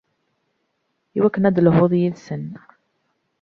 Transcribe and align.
Iwakken 1.17 1.47
ad 1.47 1.53
d-telhuḍ 1.55 1.91
yid-sen. 1.99 2.43